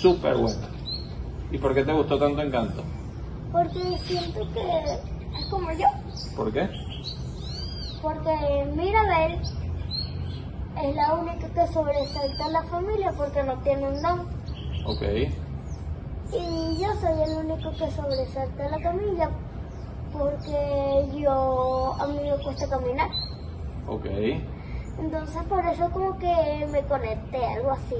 Súper 0.00 0.36
buena. 0.36 0.68
¿Y 1.50 1.58
por 1.58 1.74
qué 1.74 1.84
te 1.84 1.92
gustó 1.92 2.18
tanto 2.18 2.42
Encanto? 2.42 2.82
Porque 3.52 3.98
siento 4.04 4.40
que 4.52 4.60
es 5.38 5.46
como 5.50 5.72
yo. 5.72 5.86
¿Por 6.36 6.52
qué? 6.52 6.68
Porque 8.02 8.66
Mirabel 8.74 9.40
es 10.82 10.94
la 10.94 11.14
única 11.14 11.48
que 11.48 11.72
sobresalta 11.72 12.46
en 12.46 12.52
la 12.52 12.62
familia 12.64 13.12
porque 13.16 13.42
no 13.42 13.54
tiene 13.60 13.88
un 13.88 14.02
don. 14.02 14.20
Ok. 14.86 15.02
Y 16.32 16.82
yo 16.82 16.92
soy 17.00 17.22
el 17.22 17.46
único 17.46 17.70
que 17.72 17.90
sobresalta 17.90 18.66
en 18.66 18.70
la 18.72 18.78
familia 18.80 19.30
porque 20.18 21.08
yo 21.18 21.94
a 21.98 22.06
mí 22.06 22.18
me 22.20 22.42
cuesta 22.42 22.68
caminar. 22.68 23.08
Ok. 23.88 24.06
Entonces 24.98 25.42
por 25.44 25.64
eso 25.66 25.90
como 25.90 26.18
que 26.18 26.66
me 26.70 26.82
conecté, 26.82 27.44
algo 27.44 27.72
así. 27.72 27.96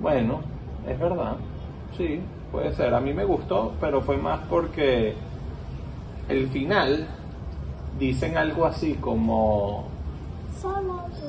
Bueno, 0.00 0.40
es 0.88 0.98
verdad. 0.98 1.36
Sí, 1.96 2.20
puede 2.50 2.72
ser. 2.72 2.94
A 2.94 3.00
mí 3.00 3.12
me 3.12 3.24
gustó, 3.24 3.72
pero 3.80 4.00
fue 4.02 4.16
más 4.16 4.40
porque 4.48 5.14
el 6.28 6.48
final 6.48 7.06
dicen 7.98 8.36
algo 8.36 8.64
así 8.66 8.94
como... 8.94 9.84
Solo 10.60 11.04
tú, 11.10 11.26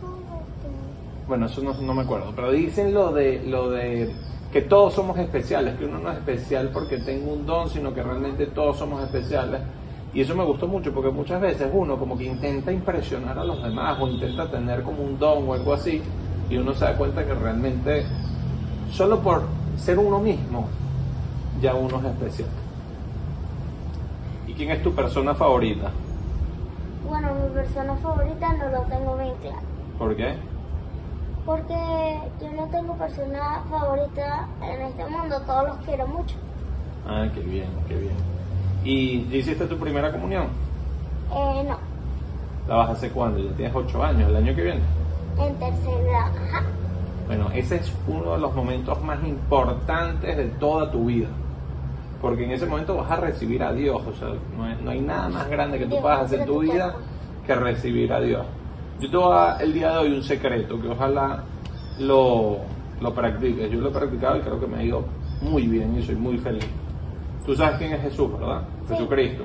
solo 0.00 0.42
tú. 0.62 1.26
Bueno, 1.26 1.46
eso 1.46 1.62
no, 1.62 1.74
no 1.74 1.94
me 1.94 2.02
acuerdo, 2.02 2.32
pero 2.34 2.50
dicen 2.50 2.92
lo 2.92 3.12
de, 3.12 3.42
lo 3.44 3.70
de 3.70 4.14
que 4.52 4.62
todos 4.62 4.94
somos 4.94 5.18
especiales, 5.18 5.76
que 5.76 5.84
uno 5.84 5.98
no 5.98 6.10
es 6.10 6.18
especial 6.18 6.70
porque 6.72 6.98
tenga 6.98 7.30
un 7.30 7.44
don, 7.44 7.68
sino 7.68 7.92
que 7.92 8.02
realmente 8.02 8.46
todos 8.46 8.78
somos 8.78 9.02
especiales. 9.02 9.60
Y 10.14 10.22
eso 10.22 10.34
me 10.34 10.44
gustó 10.44 10.66
mucho 10.66 10.92
porque 10.92 11.10
muchas 11.10 11.40
veces 11.40 11.68
uno 11.72 11.98
como 11.98 12.16
que 12.16 12.24
intenta 12.24 12.72
impresionar 12.72 13.38
a 13.38 13.44
los 13.44 13.62
demás 13.62 13.98
o 14.00 14.08
intenta 14.08 14.50
tener 14.50 14.82
como 14.82 15.02
un 15.02 15.18
don 15.18 15.48
o 15.48 15.52
algo 15.52 15.74
así 15.74 16.02
y 16.48 16.56
uno 16.56 16.72
se 16.72 16.86
da 16.86 16.96
cuenta 16.96 17.26
que 17.26 17.34
realmente 17.34 18.06
solo 18.90 19.20
por 19.20 19.42
ser 19.76 19.98
uno 19.98 20.18
mismo 20.18 20.68
ya 21.60 21.74
uno 21.74 21.98
es 21.98 22.04
especial. 22.06 22.48
¿Y 24.46 24.54
quién 24.54 24.70
es 24.70 24.82
tu 24.82 24.94
persona 24.94 25.34
favorita? 25.34 25.90
Bueno, 27.06 27.28
mi 27.34 27.54
persona 27.54 27.94
favorita 27.96 28.52
no 28.54 28.68
lo 28.70 28.80
tengo 28.84 29.16
bien 29.16 29.34
claro. 29.42 29.60
¿Por 29.98 30.16
qué? 30.16 30.36
Porque 31.48 32.20
yo 32.42 32.52
no 32.52 32.66
tengo 32.66 32.92
persona 32.98 33.62
favorita 33.70 34.46
en 34.60 34.82
este 34.82 35.06
mundo, 35.06 35.40
todos 35.46 35.68
los 35.68 35.76
quiero 35.78 36.06
mucho. 36.06 36.36
Ah, 37.06 37.26
qué 37.34 37.40
bien, 37.40 37.70
qué 37.88 37.96
bien. 37.96 38.14
¿Y 38.84 39.26
ya 39.30 39.36
hiciste 39.38 39.64
tu 39.64 39.78
primera 39.78 40.12
comunión? 40.12 40.48
Eh, 41.32 41.64
no, 41.66 41.78
¿La 42.68 42.74
vas 42.74 42.90
a 42.90 42.92
hacer 42.92 43.12
cuándo? 43.12 43.38
Ya 43.38 43.50
tienes 43.56 43.74
ocho 43.74 44.04
años, 44.04 44.28
el 44.28 44.36
año 44.36 44.54
que 44.54 44.62
viene. 44.62 44.80
en 45.38 45.54
tercer 45.54 46.04
grado. 46.04 46.34
Ajá. 46.36 46.64
Bueno, 47.26 47.50
ese 47.54 47.76
es 47.76 47.94
uno 48.06 48.34
de 48.34 48.40
los 48.40 48.54
momentos 48.54 49.02
más 49.02 49.24
importantes 49.24 50.36
de 50.36 50.48
toda 50.60 50.90
tu 50.90 51.06
vida. 51.06 51.28
Porque 52.20 52.44
en 52.44 52.50
ese 52.50 52.66
momento 52.66 52.94
vas 52.98 53.10
a 53.10 53.16
recibir 53.16 53.62
a 53.62 53.72
Dios. 53.72 54.02
O 54.06 54.12
sea, 54.12 54.28
no 54.54 54.64
hay, 54.64 54.78
no 54.82 54.90
hay 54.90 55.00
nada 55.00 55.30
más 55.30 55.48
grande 55.48 55.78
que 55.78 55.84
tú 55.84 55.92
Dios, 55.92 56.02
puedas 56.02 56.20
hacer 56.26 56.40
en 56.40 56.46
tu 56.46 56.58
vida 56.58 56.94
que 57.46 57.54
recibir 57.54 58.12
a 58.12 58.20
Dios. 58.20 58.44
Yo 59.00 59.08
te 59.08 59.16
voy 59.16 59.32
a 59.32 59.36
dar 59.36 59.62
el 59.62 59.72
día 59.72 59.92
de 59.92 59.98
hoy 59.98 60.12
un 60.12 60.22
secreto 60.24 60.80
que 60.80 60.88
ojalá 60.88 61.44
lo, 62.00 62.58
lo 63.00 63.14
practiques. 63.14 63.70
Yo 63.70 63.80
lo 63.80 63.90
he 63.90 63.92
practicado 63.92 64.38
y 64.38 64.40
creo 64.40 64.58
que 64.58 64.66
me 64.66 64.78
ha 64.78 64.82
ido 64.82 65.04
muy 65.40 65.68
bien 65.68 65.96
y 65.96 66.02
soy 66.02 66.16
muy 66.16 66.36
feliz. 66.38 66.66
Tú 67.46 67.54
sabes 67.54 67.78
quién 67.78 67.92
es 67.92 68.02
Jesús, 68.02 68.32
¿verdad? 68.32 68.62
Sí. 68.86 68.94
Jesucristo. 68.94 69.44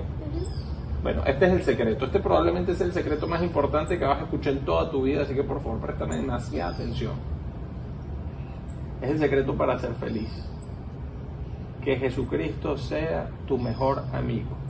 Bueno, 1.04 1.22
este 1.26 1.46
es 1.46 1.52
el 1.52 1.62
secreto. 1.62 2.06
Este 2.06 2.20
probablemente 2.20 2.72
es 2.72 2.82
el 2.82 2.94
secreto 2.94 3.28
más 3.28 3.44
importante 3.44 4.00
que 4.00 4.06
vas 4.06 4.22
a 4.22 4.24
escuchar 4.24 4.54
en 4.54 4.66
toda 4.66 4.90
tu 4.90 5.04
vida, 5.04 5.22
así 5.22 5.36
que 5.36 5.44
por 5.44 5.62
favor 5.62 5.80
préstame 5.80 6.16
demasiada 6.16 6.74
atención. 6.74 7.14
Es 9.02 9.12
el 9.12 9.20
secreto 9.20 9.54
para 9.56 9.78
ser 9.78 9.94
feliz. 9.96 10.30
Que 11.84 11.98
Jesucristo 11.98 12.76
sea 12.78 13.30
tu 13.46 13.58
mejor 13.60 14.04
amigo. 14.14 14.63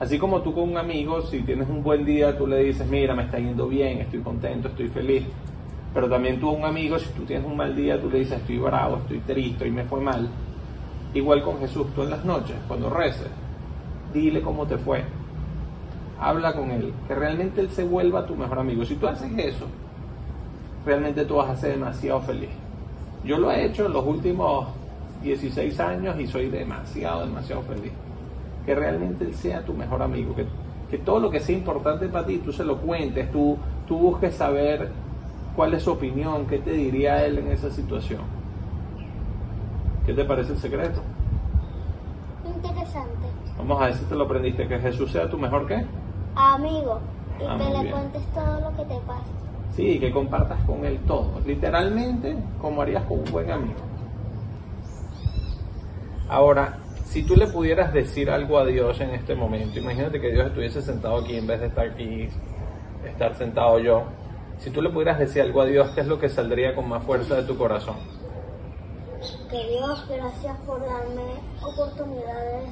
Así 0.00 0.18
como 0.18 0.42
tú 0.42 0.52
con 0.52 0.70
un 0.70 0.76
amigo, 0.76 1.22
si 1.22 1.40
tienes 1.42 1.68
un 1.68 1.82
buen 1.82 2.04
día, 2.04 2.36
tú 2.36 2.46
le 2.46 2.64
dices, 2.64 2.86
mira, 2.88 3.14
me 3.14 3.24
está 3.24 3.38
yendo 3.38 3.68
bien, 3.68 3.98
estoy 3.98 4.20
contento, 4.20 4.68
estoy 4.68 4.88
feliz. 4.88 5.24
Pero 5.94 6.08
también 6.08 6.40
tú 6.40 6.48
a 6.48 6.52
un 6.52 6.64
amigo, 6.64 6.98
si 6.98 7.08
tú 7.10 7.22
tienes 7.22 7.46
un 7.46 7.56
mal 7.56 7.76
día, 7.76 8.00
tú 8.00 8.10
le 8.10 8.18
dices, 8.18 8.38
estoy 8.38 8.58
bravo, 8.58 8.96
estoy 8.96 9.20
triste, 9.20 9.68
y 9.68 9.70
me 9.70 9.84
fue 9.84 10.00
mal. 10.00 10.28
Igual 11.14 11.44
con 11.44 11.60
Jesús, 11.60 11.86
tú 11.94 12.02
en 12.02 12.10
las 12.10 12.24
noches, 12.24 12.56
cuando 12.66 12.90
reces, 12.90 13.28
dile 14.12 14.42
cómo 14.42 14.66
te 14.66 14.76
fue. 14.78 15.04
Habla 16.18 16.54
con 16.54 16.72
él, 16.72 16.92
que 17.06 17.14
realmente 17.14 17.60
él 17.60 17.70
se 17.70 17.84
vuelva 17.84 18.26
tu 18.26 18.34
mejor 18.34 18.58
amigo. 18.58 18.84
Si 18.84 18.96
tú 18.96 19.06
haces 19.06 19.30
eso, 19.38 19.66
realmente 20.84 21.24
tú 21.24 21.36
vas 21.36 21.50
a 21.50 21.56
ser 21.56 21.70
demasiado 21.70 22.20
feliz. 22.22 22.50
Yo 23.24 23.38
lo 23.38 23.52
he 23.52 23.64
hecho 23.64 23.86
en 23.86 23.92
los 23.92 24.04
últimos 24.04 24.66
16 25.22 25.78
años 25.78 26.18
y 26.18 26.26
soy 26.26 26.50
demasiado, 26.50 27.26
demasiado 27.26 27.62
feliz. 27.62 27.92
Que 28.66 28.74
realmente 28.74 29.24
él 29.24 29.34
sea 29.34 29.62
tu 29.64 29.74
mejor 29.74 30.02
amigo, 30.02 30.34
que, 30.34 30.46
que 30.90 30.98
todo 30.98 31.18
lo 31.20 31.30
que 31.30 31.40
sea 31.40 31.56
importante 31.56 32.08
para 32.08 32.26
ti 32.26 32.38
tú 32.38 32.52
se 32.52 32.64
lo 32.64 32.78
cuentes, 32.78 33.30
tú, 33.30 33.58
tú 33.86 33.98
busques 33.98 34.34
saber 34.34 34.90
cuál 35.56 35.74
es 35.74 35.82
su 35.82 35.92
opinión, 35.92 36.46
qué 36.46 36.58
te 36.58 36.72
diría 36.72 37.24
él 37.26 37.38
en 37.38 37.48
esa 37.52 37.70
situación. 37.70 38.20
¿Qué 40.06 40.12
te 40.14 40.24
parece 40.24 40.52
el 40.52 40.58
secreto? 40.58 41.00
Interesante. 42.46 43.26
Vamos 43.58 43.80
a 43.80 43.86
ver 43.86 43.94
si 43.94 44.04
te 44.04 44.14
lo 44.14 44.24
aprendiste, 44.24 44.66
que 44.68 44.78
Jesús 44.78 45.10
sea 45.12 45.28
tu 45.30 45.38
mejor 45.38 45.66
qué. 45.66 45.84
Amigo, 46.36 47.00
y 47.40 47.44
Ah, 47.44 47.56
que 47.58 47.64
le 47.72 47.80
bien. 47.82 47.92
cuentes 47.92 48.22
todo 48.34 48.60
lo 48.60 48.76
que 48.76 48.84
te 48.84 49.00
pasa. 49.06 49.24
Sí, 49.72 49.98
que 49.98 50.10
compartas 50.12 50.60
con 50.64 50.84
él 50.84 50.98
todo, 51.06 51.40
literalmente 51.46 52.36
como 52.60 52.82
harías 52.82 53.04
con 53.04 53.20
un 53.20 53.32
buen 53.32 53.50
amigo. 53.50 53.74
Ahora, 56.28 56.78
si 57.14 57.22
tú 57.22 57.36
le 57.36 57.46
pudieras 57.46 57.92
decir 57.92 58.28
algo 58.28 58.58
a 58.58 58.66
Dios 58.66 59.00
en 59.00 59.10
este 59.10 59.36
momento, 59.36 59.78
imagínate 59.78 60.20
que 60.20 60.32
Dios 60.32 60.48
estuviese 60.48 60.82
sentado 60.82 61.18
aquí 61.18 61.36
en 61.36 61.46
vez 61.46 61.60
de 61.60 61.68
estar 61.68 61.86
aquí, 61.86 62.28
estar 63.06 63.36
sentado 63.36 63.78
yo. 63.78 64.02
Si 64.58 64.70
tú 64.70 64.82
le 64.82 64.90
pudieras 64.90 65.20
decir 65.20 65.42
algo 65.42 65.60
a 65.60 65.66
Dios, 65.66 65.90
¿qué 65.90 66.00
es 66.00 66.08
lo 66.08 66.18
que 66.18 66.28
saldría 66.28 66.74
con 66.74 66.88
más 66.88 67.04
fuerza 67.04 67.36
de 67.36 67.44
tu 67.44 67.56
corazón? 67.56 67.94
Que 69.48 69.64
Dios, 69.68 70.08
gracias 70.08 70.58
por 70.66 70.80
darme 70.80 71.22
oportunidades 71.62 72.70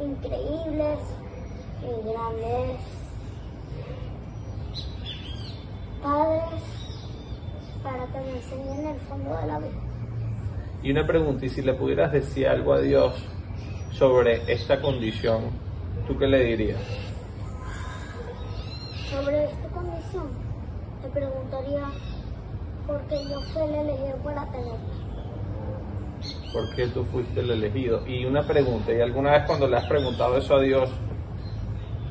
increíbles 0.00 0.98
y 1.80 2.10
grandes 2.10 2.80
padres 6.02 6.62
para 7.84 8.04
que 8.06 8.18
me 8.18 8.36
enseñen 8.36 8.86
el 8.88 9.00
fondo 9.02 9.36
de 9.36 9.46
la 9.46 9.58
vida. 9.60 9.91
Y 10.82 10.90
una 10.90 11.06
pregunta, 11.06 11.46
y 11.46 11.48
si 11.48 11.62
le 11.62 11.74
pudieras 11.74 12.10
decir 12.10 12.48
algo 12.48 12.72
a 12.72 12.80
Dios 12.80 13.14
sobre 13.92 14.52
esta 14.52 14.80
condición, 14.80 15.44
¿tú 16.08 16.18
qué 16.18 16.26
le 16.26 16.44
dirías? 16.44 16.80
Sobre 19.08 19.44
esta 19.44 19.68
condición, 19.68 20.26
le 21.02 21.08
preguntaría 21.10 21.84
por 22.86 23.00
qué 23.02 23.14
yo 23.30 23.40
fui 23.52 23.62
el 23.62 23.74
elegido 23.74 24.16
para 24.24 24.44
tenerla. 24.50 24.78
¿Por 26.52 26.74
qué 26.74 26.88
tú 26.88 27.04
fuiste 27.04 27.40
el 27.40 27.50
elegido? 27.50 28.06
Y 28.08 28.24
una 28.24 28.42
pregunta, 28.42 28.92
¿y 28.92 29.00
alguna 29.00 29.32
vez 29.32 29.44
cuando 29.46 29.68
le 29.68 29.76
has 29.76 29.86
preguntado 29.86 30.36
eso 30.36 30.56
a 30.56 30.60
Dios, 30.60 30.90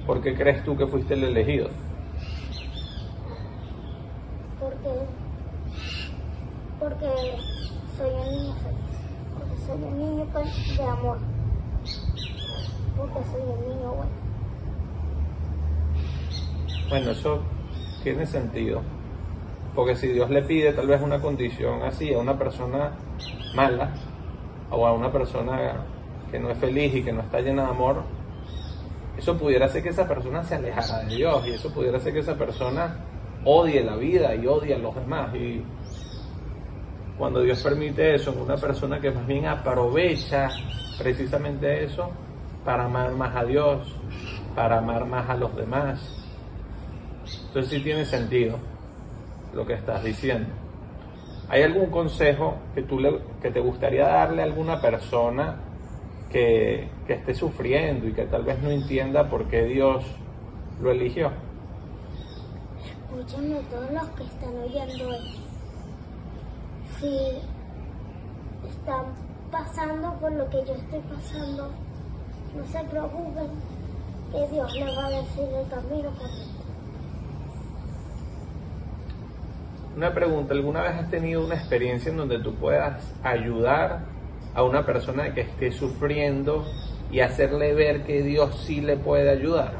¿por 0.06 0.22
qué 0.22 0.34
crees 0.34 0.64
tú 0.64 0.78
que 0.78 0.88
fuiste 0.88 1.14
el 1.16 1.26
elegido? 1.26 1.70
Porque, 4.60 4.90
porque 6.80 7.08
soy 8.02 8.10
un 8.10 8.32
niño 8.32 8.54
feliz. 8.56 8.78
Porque 9.38 9.58
soy 9.66 9.84
un 9.84 10.00
niño 10.00 10.26
con- 10.34 10.78
de 10.78 10.84
amor. 10.84 11.18
Porque 12.98 13.20
soy 13.32 13.42
un 13.42 13.62
niño 13.70 13.90
bueno. 13.92 14.12
Bueno, 16.90 17.12
eso 17.12 17.40
tiene 18.04 18.26
sentido. 18.26 18.82
Porque 19.76 19.96
si 19.96 20.08
Dios 20.08 20.30
le 20.30 20.42
pide 20.42 20.74
tal 20.74 20.88
vez 20.88 21.02
una 21.02 21.20
condición 21.22 21.82
así 21.84 22.14
a 22.14 22.20
una 22.20 22.38
persona 22.38 22.92
mala 23.56 23.92
o 24.70 24.86
a 24.86 24.94
una 24.94 25.12
persona 25.12 25.86
que 26.30 26.40
no 26.40 26.50
es 26.50 26.58
feliz 26.58 26.94
y 26.96 27.04
que 27.04 27.14
no 27.14 27.22
está 27.22 27.40
llena 27.40 27.64
de 27.64 27.70
amor, 27.70 28.04
eso 29.18 29.38
pudiera 29.38 29.68
hacer 29.68 29.84
que 29.84 29.90
esa 29.90 30.08
persona 30.08 30.44
se 30.44 30.56
alejara 30.56 31.04
de 31.04 31.16
Dios 31.16 31.48
y 31.48 31.52
eso 31.52 31.74
pudiera 31.74 31.98
hacer 31.98 32.14
que 32.14 32.20
esa 32.20 32.36
persona 32.36 32.98
odie 33.46 33.84
la 33.84 33.96
vida 33.96 34.36
y 34.36 34.46
odie 34.48 34.76
a 34.76 34.78
los 34.78 34.94
demás. 34.96 35.34
Y 35.36 35.64
cuando 37.22 37.42
Dios 37.44 37.62
permite 37.62 38.16
eso 38.16 38.32
en 38.32 38.40
una 38.40 38.58
persona 38.58 39.00
que 39.00 39.12
más 39.12 39.28
bien 39.28 39.46
aprovecha 39.46 40.50
precisamente 40.98 41.84
eso 41.84 42.10
para 42.66 42.86
amar 42.86 43.12
más 43.12 43.36
a 43.36 43.44
Dios, 43.46 43.96
para 44.56 44.80
amar 44.80 45.06
más 45.06 45.30
a 45.30 45.36
los 45.36 45.56
demás, 45.56 46.00
entonces 47.46 47.74
sí 47.78 47.80
tiene 47.84 48.06
sentido 48.06 48.58
lo 49.54 49.68
que 49.68 49.74
estás 49.76 50.04
diciendo. 50.04 50.50
¿Hay 51.48 51.62
algún 51.62 51.92
consejo 51.92 52.56
que, 52.74 52.82
tú 52.82 53.00
le- 53.00 53.20
que 53.40 53.52
te 53.52 53.60
gustaría 53.60 54.08
darle 54.08 54.42
a 54.42 54.46
alguna 54.46 54.82
persona 54.82 55.58
que, 56.32 56.90
que 57.06 57.14
esté 57.14 57.36
sufriendo 57.36 58.08
y 58.08 58.14
que 58.14 58.24
tal 58.26 58.42
vez 58.46 58.60
no 58.64 58.72
entienda 58.72 59.30
por 59.30 59.46
qué 59.46 59.66
Dios 59.66 60.04
lo 60.82 60.90
eligió? 60.90 61.30
Escúchenme 63.14 63.60
todos 63.70 63.92
los 63.92 64.08
que 64.10 64.24
están 64.24 64.58
oyendo 64.58 65.14
esto. 65.14 65.51
Si 67.02 67.18
están 68.70 69.06
pasando 69.52 70.14
por 70.20 70.32
lo 70.32 70.48
que 70.50 70.58
yo 70.66 70.74
estoy 70.76 71.00
pasando, 71.00 71.72
no 72.56 72.66
se 72.66 72.84
preocupen, 72.86 73.48
que 74.32 74.48
Dios 74.54 74.74
les 74.76 74.98
va 74.98 75.08
a 75.08 75.10
decir 75.10 75.44
el 75.44 75.68
camino 75.68 76.12
correcto. 76.12 76.62
Una 79.98 80.14
pregunta, 80.14 80.54
¿alguna 80.54 80.84
vez 80.84 80.92
has 80.94 81.10
tenido 81.10 81.44
una 81.44 81.56
experiencia 81.56 82.12
en 82.12 82.18
donde 82.18 82.40
tú 82.40 82.54
puedas 82.56 83.12
ayudar 83.24 84.06
a 84.54 84.64
una 84.64 84.86
persona 84.86 85.34
que 85.34 85.42
esté 85.42 85.72
sufriendo 85.72 86.66
y 87.12 87.20
hacerle 87.20 87.74
ver 87.74 88.04
que 88.06 88.22
Dios 88.22 88.64
sí 88.66 88.80
le 88.80 88.96
puede 88.96 89.30
ayudar? 89.30 89.74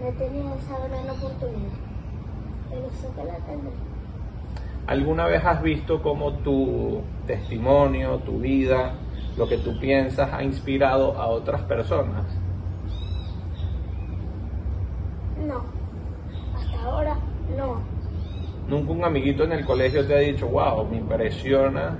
no, 0.19 0.55
esa 0.55 0.87
gran 0.87 1.09
oportunidad, 1.09 1.71
pero 2.69 2.89
sé 2.91 3.07
que 3.15 3.23
la 3.23 3.37
tendré. 3.45 3.71
¿Alguna 4.87 5.25
vez 5.27 5.43
has 5.45 5.61
visto 5.61 6.01
cómo 6.01 6.33
tu 6.39 7.01
testimonio, 7.27 8.17
tu 8.19 8.39
vida, 8.39 8.95
lo 9.37 9.47
que 9.47 9.57
tú 9.57 9.79
piensas 9.79 10.33
ha 10.33 10.43
inspirado 10.43 11.13
a 11.13 11.27
otras 11.27 11.61
personas? 11.63 12.25
No, 15.47 15.63
hasta 16.55 16.83
ahora 16.83 17.17
no. 17.57 17.81
Nunca 18.67 18.91
un 18.91 19.03
amiguito 19.03 19.43
en 19.43 19.53
el 19.53 19.65
colegio 19.65 20.05
te 20.05 20.15
ha 20.15 20.19
dicho, 20.19 20.47
wow, 20.47 20.85
me 20.87 20.97
impresiona 20.97 21.97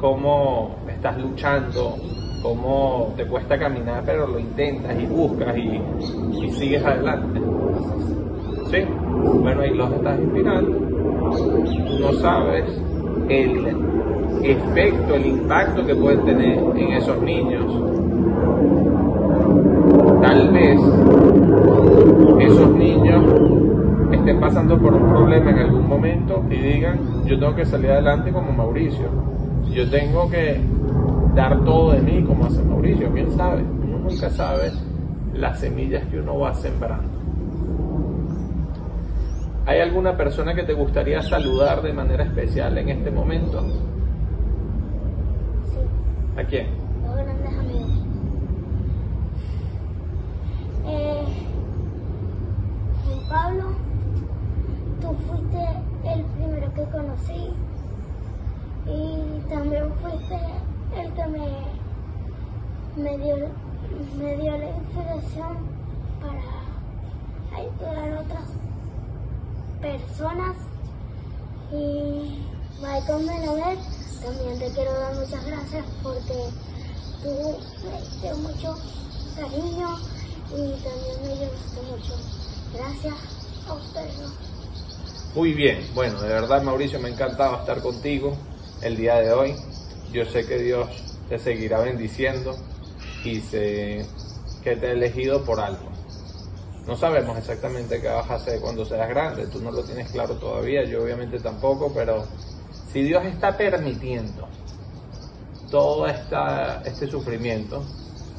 cómo 0.00 0.76
estás 0.88 1.18
luchando, 1.18 1.96
cómo 2.42 3.12
te 3.16 3.26
cuesta 3.26 3.58
caminar, 3.58 4.02
pero 4.04 4.26
lo 4.26 4.38
intentas 4.38 4.98
y 4.98 5.06
buscas 5.06 5.56
y, 5.56 5.80
y 6.42 6.50
sigues 6.52 6.84
adelante. 6.84 7.39
Sí. 8.70 8.84
Bueno, 9.42 9.62
ahí 9.62 9.74
los 9.74 9.90
estás 9.92 10.20
inspirando. 10.20 10.78
No 12.00 12.12
sabes 12.20 12.64
el 13.28 13.66
efecto, 14.44 15.14
el 15.14 15.26
impacto 15.26 15.84
que 15.84 15.94
pueden 15.94 16.24
tener 16.24 16.58
en 16.76 16.92
esos 16.92 17.20
niños. 17.20 17.64
Tal 20.22 20.52
vez 20.52 20.80
esos 22.38 22.70
niños 22.76 23.24
estén 24.12 24.38
pasando 24.38 24.78
por 24.78 24.94
un 24.94 25.08
problema 25.08 25.50
en 25.50 25.58
algún 25.58 25.88
momento 25.88 26.44
y 26.48 26.56
digan, 26.56 27.24
yo 27.26 27.38
tengo 27.40 27.54
que 27.56 27.66
salir 27.66 27.90
adelante 27.90 28.30
como 28.30 28.52
Mauricio. 28.52 29.08
Yo 29.72 29.90
tengo 29.90 30.30
que 30.30 30.60
dar 31.34 31.64
todo 31.64 31.92
de 31.92 32.02
mí 32.02 32.22
como 32.22 32.46
hace 32.46 32.62
Mauricio. 32.62 33.10
¿Quién 33.12 33.32
sabe? 33.32 33.62
Uno 33.62 33.98
nunca 33.98 34.30
sabe 34.30 34.70
las 35.34 35.58
semillas 35.58 36.04
que 36.06 36.20
uno 36.20 36.38
va 36.38 36.54
sembrando. 36.54 37.09
¿Hay 39.66 39.80
alguna 39.80 40.16
persona 40.16 40.54
que 40.54 40.62
te 40.64 40.72
gustaría 40.72 41.22
saludar 41.22 41.82
de 41.82 41.92
manera 41.92 42.24
especial 42.24 42.76
en 42.78 42.88
este 42.88 43.10
momento? 43.10 43.62
Sí, 45.64 45.78
¿A 46.36 46.44
quién? 46.44 46.66
los 47.04 47.14
grandes 47.16 47.58
amigos. 47.58 47.90
Eh, 50.86 51.24
Juan 53.04 53.28
Pablo, 53.28 53.64
tú 55.00 55.08
fuiste 55.28 55.68
el 56.04 56.24
primero 56.24 56.72
que 56.74 56.82
conocí 56.84 57.52
y 58.86 59.48
también 59.48 59.84
fuiste 60.02 60.38
el 60.96 61.12
que 61.12 61.26
me, 61.26 61.48
me, 63.02 63.18
dio, 63.18 63.36
me 64.18 64.36
dio 64.36 64.58
la 64.58 64.70
inspiración 64.70 65.58
para 66.20 67.60
ayudar 67.60 68.12
a 68.16 68.20
otras 68.20 68.56
personas. 69.80 70.56
Y 71.72 72.44
Michael 72.80 73.26
Menovet, 73.26 73.78
también 74.22 74.58
te 74.58 74.70
quiero 74.74 74.92
dar 74.92 75.14
muchas 75.14 75.44
gracias 75.44 75.84
porque 76.02 76.34
tú 77.22 77.58
me 77.84 78.00
diste 78.00 78.34
mucho 78.34 78.76
cariño 79.36 79.98
y 80.50 80.82
también 80.82 81.22
me 81.22 81.32
ayudaste 81.32 81.82
mucho. 81.90 82.14
Gracias 82.74 83.14
a 83.68 83.74
ustedes. 83.74 84.50
Muy 85.34 85.54
bien, 85.54 85.88
bueno, 85.94 86.20
de 86.20 86.28
verdad 86.28 86.62
Mauricio 86.62 86.98
me 86.98 87.08
ha 87.08 87.12
encantado 87.12 87.56
estar 87.56 87.80
contigo 87.80 88.36
el 88.82 88.96
día 88.96 89.16
de 89.16 89.32
hoy. 89.32 89.54
Yo 90.12 90.24
sé 90.24 90.44
que 90.44 90.58
Dios 90.58 90.88
te 91.28 91.38
seguirá 91.38 91.80
bendiciendo 91.80 92.56
y 93.24 93.40
sé 93.40 94.06
que 94.64 94.76
te 94.76 94.88
ha 94.88 94.92
elegido 94.92 95.44
por 95.44 95.60
algo. 95.60 95.89
No 96.90 96.96
sabemos 96.96 97.38
exactamente 97.38 98.00
qué 98.00 98.08
vas 98.08 98.28
a 98.28 98.34
hacer 98.34 98.60
cuando 98.60 98.84
seas 98.84 99.08
grande, 99.08 99.46
tú 99.46 99.60
no 99.60 99.70
lo 99.70 99.84
tienes 99.84 100.10
claro 100.10 100.34
todavía, 100.34 100.82
yo 100.82 101.04
obviamente 101.04 101.38
tampoco, 101.38 101.92
pero 101.94 102.24
si 102.92 103.04
Dios 103.04 103.24
está 103.26 103.56
permitiendo 103.56 104.48
todo 105.70 106.08
esta, 106.08 106.82
este 106.84 107.06
sufrimiento, 107.06 107.84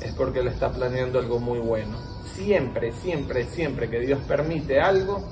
es 0.01 0.11
porque 0.15 0.39
Él 0.39 0.49
está 0.49 0.69
planeando 0.69 1.19
algo 1.19 1.39
muy 1.39 1.59
bueno. 1.59 1.97
Siempre, 2.25 2.91
siempre, 2.91 3.45
siempre 3.45 3.89
que 3.89 4.01
Dios 4.01 4.19
permite 4.27 4.81
algo, 4.81 5.23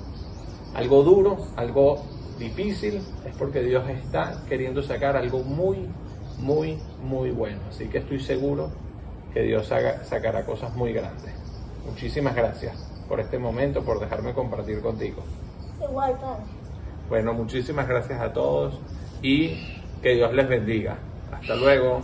algo 0.73 1.03
duro, 1.03 1.45
algo 1.57 2.01
difícil, 2.39 3.01
es 3.25 3.35
porque 3.37 3.61
Dios 3.61 3.83
está 3.89 4.45
queriendo 4.47 4.81
sacar 4.81 5.17
algo 5.17 5.39
muy, 5.39 5.89
muy, 6.37 6.79
muy 7.03 7.31
bueno. 7.31 7.59
Así 7.67 7.89
que 7.89 7.97
estoy 7.97 8.21
seguro 8.21 8.71
que 9.33 9.41
Dios 9.41 9.67
sacará 9.67 10.45
cosas 10.45 10.73
muy 10.73 10.93
grandes. 10.93 11.33
Muchísimas 11.85 12.33
gracias 12.33 12.88
por 13.09 13.19
este 13.19 13.39
momento, 13.39 13.83
por 13.83 13.99
dejarme 13.99 14.33
compartir 14.33 14.81
contigo. 14.81 15.23
Igual, 15.81 16.13
padre. 16.13 16.43
Bueno, 17.09 17.33
muchísimas 17.33 17.87
gracias 17.87 18.21
a 18.21 18.31
todos 18.31 18.79
y 19.23 19.57
que 20.01 20.13
Dios 20.13 20.31
les 20.33 20.47
bendiga. 20.47 20.97
Hasta 21.33 21.55
luego. 21.55 22.01